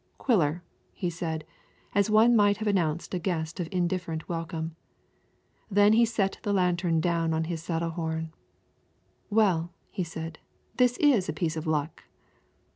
[0.17, 0.63] "Quiller,"
[0.93, 1.45] he said,
[1.93, 4.75] as one might have announced a guest of indifferent welcome.
[5.69, 8.33] Then he set the lantern down on his saddle horn.
[9.29, 10.39] "Well," he said,
[10.77, 12.05] "this is a piece of luck."